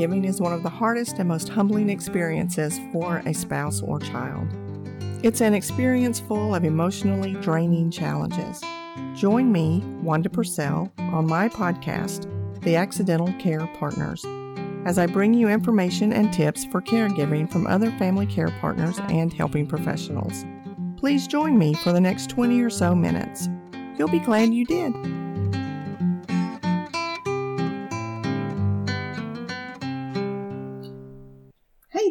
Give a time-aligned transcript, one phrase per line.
[0.00, 4.48] Caregiving is one of the hardest and most humbling experiences for a spouse or child.
[5.22, 8.62] It's an experience full of emotionally draining challenges.
[9.14, 12.30] Join me, Wanda Purcell, on my podcast,
[12.62, 14.24] The Accidental Care Partners,
[14.86, 19.30] as I bring you information and tips for caregiving from other family care partners and
[19.30, 20.46] helping professionals.
[20.96, 23.50] Please join me for the next 20 or so minutes.
[23.98, 24.94] You'll be glad you did.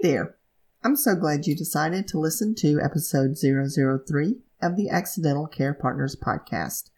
[0.00, 0.36] Hey there.
[0.84, 6.14] I'm so glad you decided to listen to episode 003 of the Accidental Care Partners
[6.14, 6.90] podcast.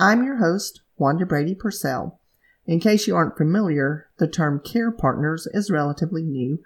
[0.00, 2.18] I'm your host, Wanda Brady Purcell.
[2.66, 6.58] In case you aren't familiar, the term care partners is relatively new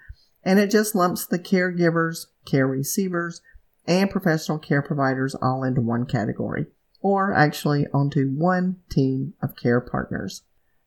[0.43, 3.43] and it just lumps the caregivers, care receivers,
[3.87, 6.65] and professional care providers all into one category,
[7.03, 10.45] or actually onto one team of care partners.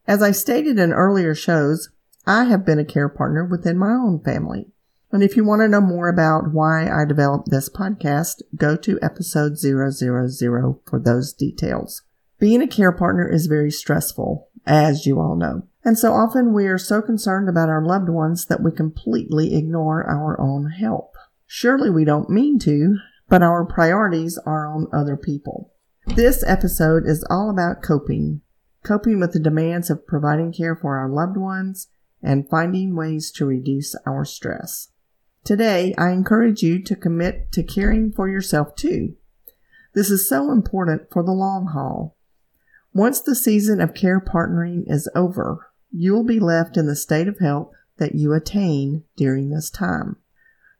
[0.07, 1.89] As I stated in earlier shows,
[2.25, 4.71] I have been a care partner within my own family.
[5.11, 8.99] And if you want to know more about why I developed this podcast, go to
[9.01, 12.01] episode 000 for those details.
[12.39, 15.63] Being a care partner is very stressful, as you all know.
[15.83, 20.03] And so often we are so concerned about our loved ones that we completely ignore
[20.03, 21.13] our own health.
[21.45, 22.97] Surely we don't mean to,
[23.29, 25.71] but our priorities are on other people.
[26.05, 28.41] This episode is all about coping,
[28.83, 31.87] coping with the demands of providing care for our loved ones
[32.21, 34.89] and finding ways to reduce our stress.
[35.47, 39.15] Today, I encourage you to commit to caring for yourself too.
[39.93, 42.17] This is so important for the long haul.
[42.93, 47.29] Once the season of care partnering is over, you will be left in the state
[47.29, 50.17] of health that you attain during this time.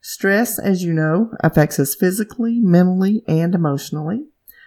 [0.01, 4.25] Stress, as you know, affects us physically, mentally, and emotionally.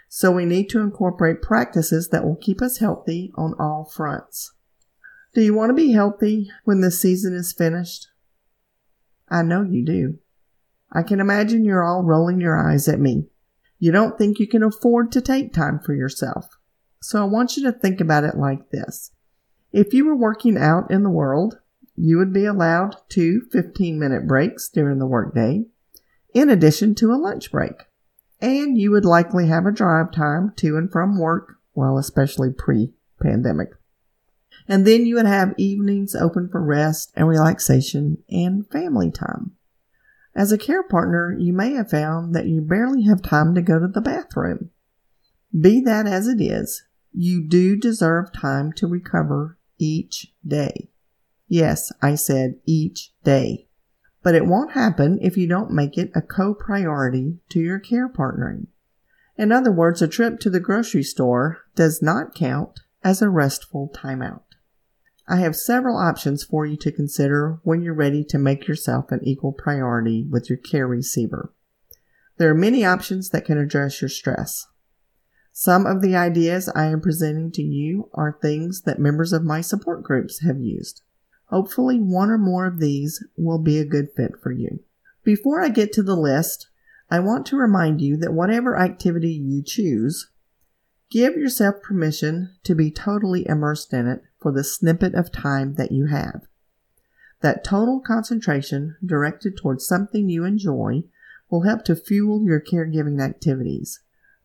[0.08, 4.54] So we need to incorporate practices that will keep us healthy on all fronts.
[5.34, 8.06] Do you want to be healthy when the season is finished?
[9.30, 10.18] I know you do.
[10.92, 13.28] I can imagine you're all rolling your eyes at me.
[13.78, 16.48] You don't think you can afford to take time for yourself.
[17.00, 19.12] So I want you to think about it like this.
[19.72, 21.60] If you were working out in the world,
[21.96, 25.64] you would be allowed two 15 minute breaks during the workday,
[26.34, 27.84] in addition to a lunch break.
[28.40, 32.92] And you would likely have a drive time to and from work, well, especially pre
[33.22, 33.68] pandemic.
[34.70, 39.56] And then you would have evenings open for rest and relaxation and family time.
[40.32, 43.80] As a care partner, you may have found that you barely have time to go
[43.80, 44.70] to the bathroom.
[45.52, 50.88] Be that as it is, you do deserve time to recover each day.
[51.48, 53.66] Yes, I said each day.
[54.22, 58.68] But it won't happen if you don't make it a co-priority to your care partnering.
[59.36, 63.90] In other words, a trip to the grocery store does not count as a restful
[63.92, 64.42] timeout.
[65.30, 69.20] I have several options for you to consider when you're ready to make yourself an
[69.22, 71.52] equal priority with your care receiver.
[72.36, 74.66] There are many options that can address your stress.
[75.52, 79.60] Some of the ideas I am presenting to you are things that members of my
[79.60, 81.02] support groups have used.
[81.44, 84.80] Hopefully, one or more of these will be a good fit for you.
[85.22, 86.70] Before I get to the list,
[87.08, 90.28] I want to remind you that whatever activity you choose,
[91.10, 95.92] give yourself permission to be totally immersed in it for the snippet of time that
[95.92, 96.46] you have.
[97.40, 101.04] That total concentration directed towards something you enjoy
[101.50, 104.00] will help to fuel your caregiving activities.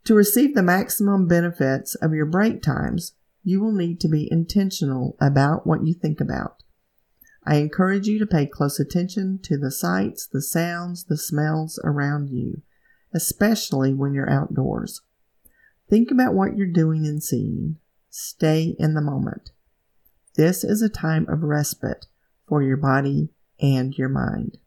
[0.06, 5.16] To receive the maximum benefits of your break times, you will need to be intentional
[5.20, 6.64] about what you think about.
[7.44, 12.30] I encourage you to pay close attention to the sights, the sounds, the smells around
[12.30, 12.64] you,
[13.14, 15.02] especially when you're outdoors.
[15.90, 17.78] Think about what you're doing and seeing.
[18.10, 19.52] Stay in the moment.
[20.36, 22.08] This is a time of respite
[22.48, 23.30] for your body
[23.60, 24.58] and your mind.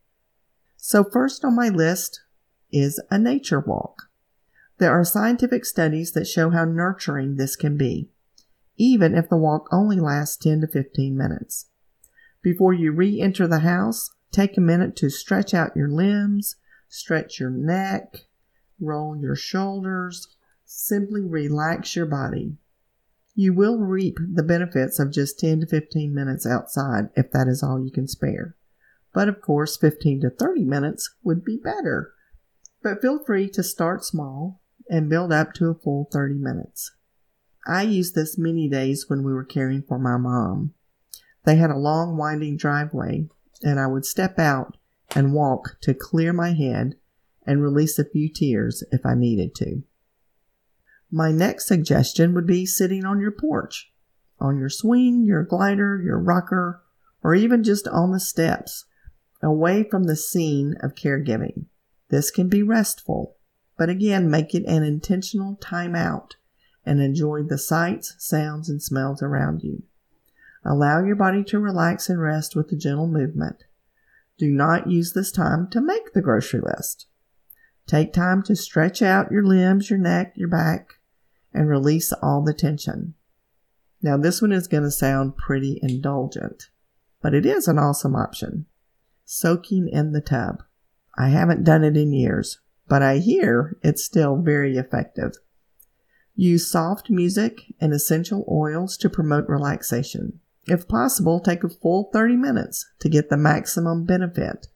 [0.76, 2.22] So, first on my list
[2.70, 4.04] is a nature walk.
[4.78, 8.10] There are scientific studies that show how nurturing this can be,
[8.76, 11.66] even if the walk only lasts 10 to 15 minutes.
[12.42, 16.56] Before you re enter the house, take a minute to stretch out your limbs,
[16.88, 18.26] stretch your neck,
[18.80, 20.36] roll your shoulders,
[20.70, 22.58] simply relax your body.
[23.34, 27.62] You will reap the benefits of just 10 to 15 minutes outside if that is
[27.62, 28.54] all you can spare.
[29.14, 32.12] But of course, 15 to 30 minutes would be better.
[32.82, 34.60] But feel free to start small
[34.90, 36.92] and build up to a full 30 minutes.
[37.66, 40.74] I used this many days when we were caring for my mom.
[41.44, 43.28] They had a long winding driveway,
[43.62, 44.76] and I would step out
[45.14, 46.96] and walk to clear my head
[47.46, 49.82] and release a few tears if I needed to.
[51.10, 53.90] My next suggestion would be sitting on your porch,
[54.38, 56.82] on your swing, your glider, your rocker,
[57.22, 58.84] or even just on the steps,
[59.42, 61.64] away from the scene of caregiving.
[62.10, 63.36] This can be restful,
[63.78, 66.36] but again, make it an intentional time out
[66.84, 69.82] and enjoy the sights, sounds, and smells around you.
[70.64, 73.64] Allow your body to relax and rest with a gentle movement.
[74.36, 77.06] Do not use this time to make the grocery list.
[77.86, 80.97] Take time to stretch out your limbs, your neck, your back,
[81.58, 83.14] and release all the tension.
[84.00, 86.68] Now, this one is going to sound pretty indulgent,
[87.20, 88.66] but it is an awesome option.
[89.24, 90.62] Soaking in the tub.
[91.18, 95.32] I haven't done it in years, but I hear it's still very effective.
[96.36, 100.38] Use soft music and essential oils to promote relaxation.
[100.68, 104.68] If possible, take a full 30 minutes to get the maximum benefit.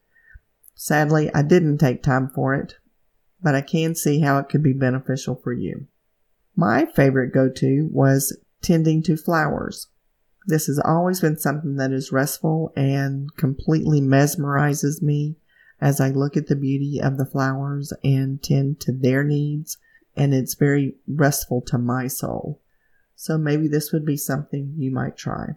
[0.75, 2.75] Sadly, I didn't take time for it,
[3.41, 5.87] but I can see how it could be beneficial for you.
[6.55, 9.87] My favorite go to was tending to flowers.
[10.45, 15.37] This has always been something that is restful and completely mesmerizes me
[15.81, 19.77] as I look at the beauty of the flowers and tend to their needs,
[20.15, 22.61] and it's very restful to my soul.
[23.15, 25.55] So maybe this would be something you might try.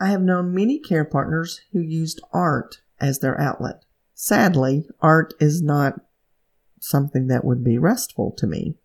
[0.00, 3.84] I have known many care partners who used art as their outlet.
[4.14, 6.00] Sadly, art is not
[6.80, 8.76] something that would be restful to me.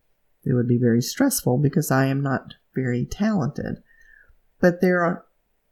[0.46, 3.84] It would be very stressful because I am not very talented.
[4.60, 5.26] But there are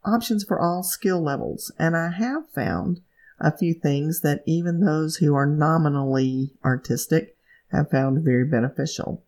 [0.04, 3.02] options for all skill levels, and I have found
[3.40, 7.38] a few things that even those who are nominally artistic
[7.72, 9.24] have found very beneficial,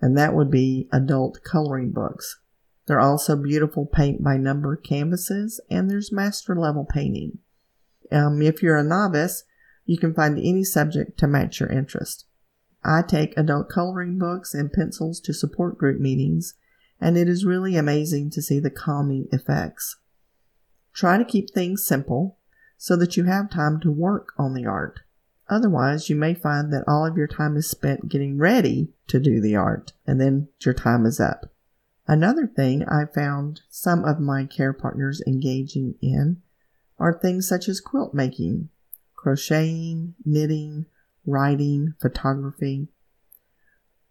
[0.00, 2.40] and that would be adult coloring books.
[2.86, 7.38] There are also beautiful paint by number canvases, and there's master level painting.
[8.10, 9.44] Um, if you're a novice,
[9.84, 12.26] you can find any subject to match your interest.
[12.84, 16.54] I take adult coloring books and pencils to support group meetings,
[17.00, 19.96] and it is really amazing to see the calming effects.
[20.92, 22.38] Try to keep things simple
[22.76, 25.00] so that you have time to work on the art.
[25.48, 29.40] Otherwise, you may find that all of your time is spent getting ready to do
[29.40, 31.52] the art, and then your time is up.
[32.06, 36.42] Another thing I found some of my care partners engaging in
[36.98, 38.68] are things such as quilt making,
[39.14, 40.86] crocheting, knitting,
[41.26, 42.88] writing, photography.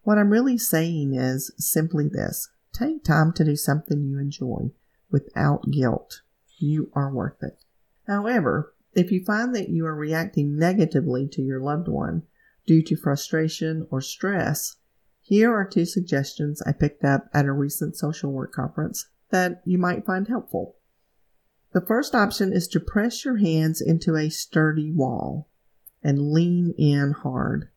[0.02, 4.70] What I'm really saying is simply this take time to do something you enjoy
[5.10, 6.22] without guilt.
[6.58, 7.62] You are worth it.
[8.06, 12.22] However, if you find that you are reacting negatively to your loved one
[12.66, 14.76] due to frustration or stress,
[15.20, 19.78] here are two suggestions I picked up at a recent social work conference that you
[19.78, 20.76] might find helpful.
[21.72, 25.48] The first option is to press your hands into a sturdy wall
[26.02, 27.68] and lean in hard.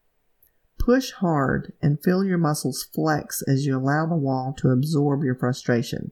[0.77, 5.36] Push hard and feel your muscles flex as you allow the wall to absorb your
[5.36, 6.12] frustration.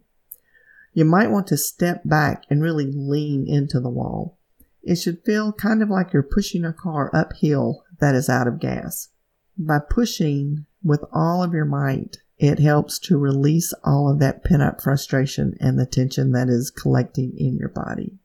[0.93, 4.37] You might want to step back and really lean into the wall.
[4.83, 8.59] It should feel kind of like you're pushing a car uphill that is out of
[8.59, 9.09] gas.
[9.57, 14.61] By pushing with all of your might, it helps to release all of that pent
[14.61, 18.17] up frustration and the tension that is collecting in your body.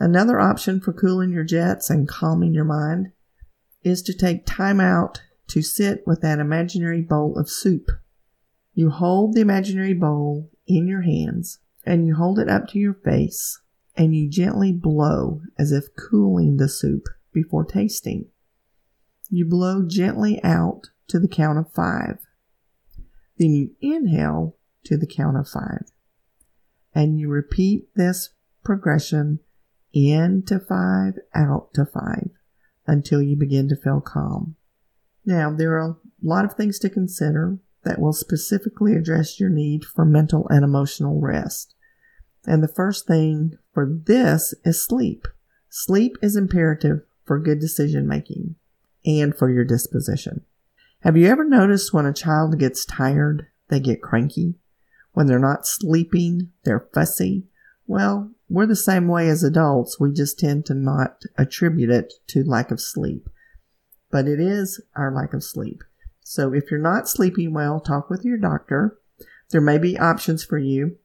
[0.00, 3.12] Another option for cooling your jets and calming your mind
[3.82, 7.90] is to take time out to sit with that imaginary bowl of soup.
[8.72, 12.94] You hold the imaginary bowl in your hands and you hold it up to your
[12.94, 13.60] face
[13.94, 17.04] and you gently blow as if cooling the soup
[17.34, 18.26] before tasting.
[19.28, 22.20] You blow gently out to the count of five.
[23.36, 25.84] Then you inhale to the count of five.
[26.94, 28.30] And you repeat this
[28.64, 29.40] progression
[29.92, 32.30] in to five, out to five
[32.86, 34.56] until you begin to feel calm.
[35.24, 39.84] Now, there are a lot of things to consider that will specifically address your need
[39.84, 41.74] for mental and emotional rest.
[42.46, 45.28] And the first thing for this is sleep.
[45.68, 48.56] Sleep is imperative for good decision making
[49.04, 50.44] and for your disposition.
[51.02, 54.56] Have you ever noticed when a child gets tired, they get cranky?
[55.12, 57.46] When they're not sleeping, they're fussy?
[57.86, 60.00] Well, we're the same way as adults.
[60.00, 63.28] We just tend to not attribute it to lack of sleep.
[64.10, 65.84] But it is our lack of sleep.
[66.24, 68.98] So if you're not sleeping well, talk with your doctor.
[69.50, 70.96] There may be options for you.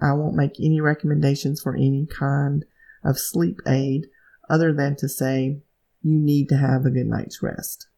[0.00, 2.64] I won't make any recommendations for any kind
[3.04, 4.06] of sleep aid
[4.48, 5.60] other than to say
[6.02, 7.88] you need to have a good night's rest.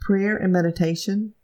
[0.00, 1.34] Prayer and meditation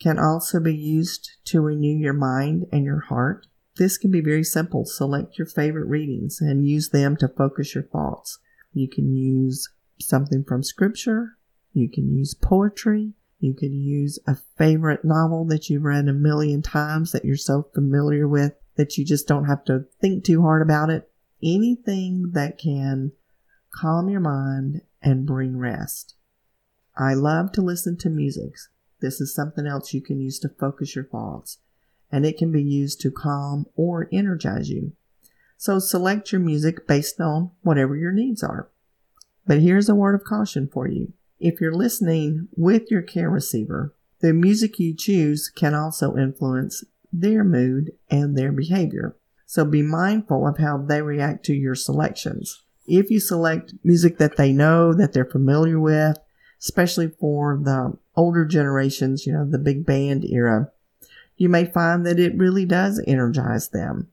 [0.00, 3.46] can also be used to renew your mind and your heart.
[3.80, 4.84] This can be very simple.
[4.84, 8.38] Select your favorite readings and use them to focus your thoughts.
[8.74, 11.38] You can use something from scripture.
[11.72, 13.14] You can use poetry.
[13.38, 17.68] You can use a favorite novel that you've read a million times that you're so
[17.74, 21.10] familiar with that you just don't have to think too hard about it.
[21.42, 23.12] anything that can
[23.74, 26.16] calm your mind and bring rest.
[26.98, 28.56] I love to listen to music.
[29.00, 31.60] This is something else you can use to focus your thoughts,
[32.12, 34.92] and it can be used to calm or energize you.
[35.56, 38.68] So select your music based on whatever your needs are.
[39.46, 41.12] But here's a word of caution for you.
[41.38, 47.44] If you're listening with your care receiver, the music you choose can also influence their
[47.44, 49.16] mood and their behavior.
[49.46, 52.62] So be mindful of how they react to your selections.
[52.86, 56.18] If you select music that they know, that they're familiar with,
[56.60, 60.70] especially for the older generations, you know, the big band era,
[61.40, 64.08] you may find that it really does energize them.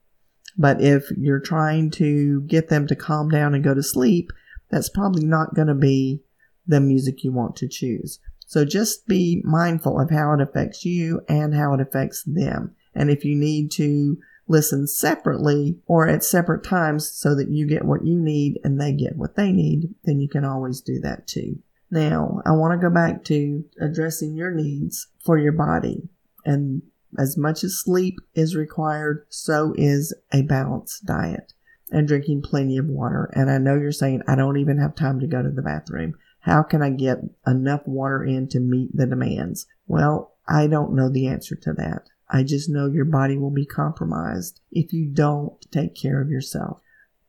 [0.57, 4.31] But if you're trying to get them to calm down and go to sleep,
[4.69, 6.21] that's probably not going to be
[6.65, 8.19] the music you want to choose.
[8.45, 12.73] So just be mindful of how it affects you and how it affects them.
[12.95, 14.17] And if you need to
[14.47, 18.93] listen separately or at separate times so that you get what you need and they
[18.93, 21.59] get what they need, then you can always do that too.
[21.91, 26.07] Now, I want to go back to addressing your needs for your body.
[26.45, 26.83] And
[27.17, 31.53] as much as sleep is required, so is a balanced diet
[31.91, 33.29] and drinking plenty of water.
[33.33, 36.15] And I know you're saying, I don't even have time to go to the bathroom.
[36.41, 39.67] How can I get enough water in to meet the demands?
[39.87, 42.07] Well, I don't know the answer to that.
[42.29, 46.81] I just know your body will be compromised if you don't take care of yourself.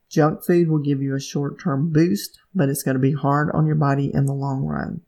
[0.09, 3.49] Junk food will give you a short term boost, but it's going to be hard
[3.53, 5.01] on your body in the long run.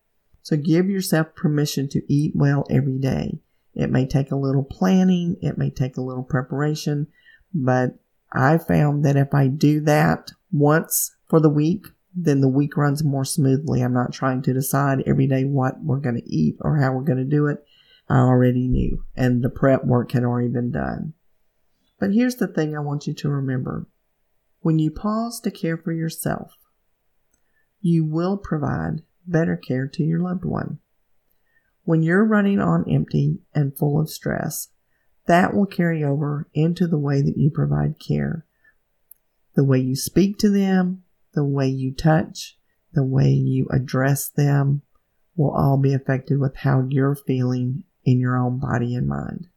[0.44, 3.40] So give yourself permission to eat well every day.
[3.74, 7.08] It may take a little planning, it may take a little preparation,
[7.54, 8.00] but
[8.32, 13.04] I found that if I do that once for the week, then the week runs
[13.04, 13.82] more smoothly.
[13.82, 17.04] I'm not trying to decide every day what we're going to eat or how we're
[17.04, 17.64] going to do it.
[18.10, 21.14] I already knew, and the prep work had already been done.
[22.00, 23.88] But here's the thing I want you to remember
[24.62, 26.56] when you pause to care for yourself,
[27.80, 30.80] you will provide better care to your loved one.
[31.84, 34.70] When you're running on empty and full of stress,
[35.26, 38.46] that will carry over into the way that you provide care.
[39.56, 42.58] The way you speak to them, the way you touch,
[42.94, 44.82] the way you address them
[45.36, 49.48] will all be affected with how you're feeling in your own body and mind.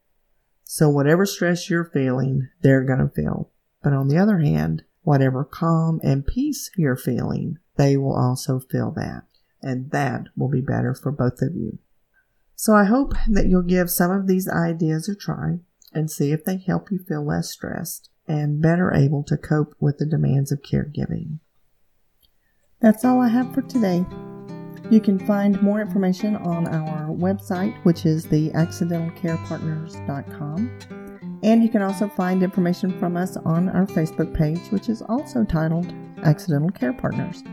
[0.63, 3.51] So whatever stress you're feeling, they're going to feel.
[3.83, 8.91] But on the other hand, whatever calm and peace you're feeling, they will also feel
[8.91, 9.23] that.
[9.61, 11.79] And that will be better for both of you.
[12.55, 15.59] So I hope that you'll give some of these ideas a try
[15.93, 19.97] and see if they help you feel less stressed and better able to cope with
[19.97, 21.39] the demands of caregiving.
[22.81, 24.05] That's all I have for today.
[24.91, 30.79] You can find more information on our website, which is theaccidentalcarepartners.com.
[31.43, 35.43] And you can also find information from us on our Facebook page, which is also
[35.43, 35.93] titled
[36.23, 37.43] Accidental Care Partners.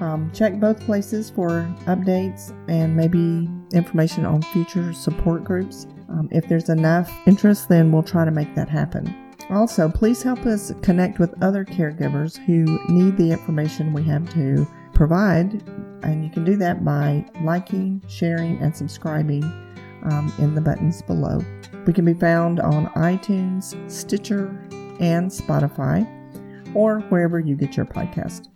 [0.00, 5.86] Um, check both places for updates and maybe information on future support groups.
[6.08, 9.14] Um, if there's enough interest, then we'll try to make that happen.
[9.50, 14.66] Also, please help us connect with other caregivers who need the information we have to
[14.94, 15.62] provide,
[16.02, 19.42] and you can do that by liking, sharing, and subscribing
[20.04, 21.40] um, in the buttons below.
[21.86, 24.46] We can be found on iTunes, Stitcher,
[25.00, 26.06] and Spotify,
[26.74, 28.48] or wherever you get your podcast.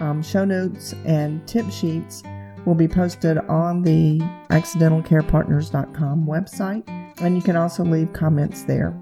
[0.00, 2.22] Um, show notes and tip sheets
[2.64, 4.18] will be posted on the
[4.50, 6.82] accidentalcarepartners.com website,
[7.20, 8.94] and you can also leave comments there.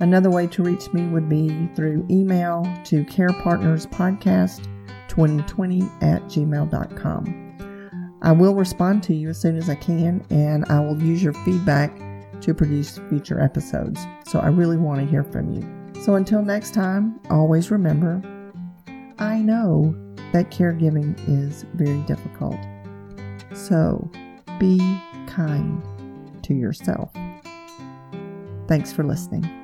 [0.00, 7.38] Another way to reach me would be through email to carepartnerspodcast2020 at gmail.com.
[8.22, 11.34] I will respond to you as soon as I can, and I will use your
[11.44, 11.96] feedback
[12.40, 14.04] to produce future episodes.
[14.26, 15.62] So I really want to hear from you.
[16.02, 18.20] So until next time, always remember
[19.18, 19.94] I know
[20.32, 22.58] that caregiving is very difficult.
[23.54, 24.10] So
[24.58, 24.78] be
[25.26, 25.82] kind
[26.42, 27.12] to yourself.
[28.68, 29.61] Thanks for listening.